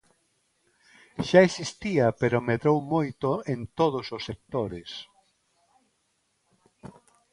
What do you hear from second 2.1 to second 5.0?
pero medrou moito en todos os sectores.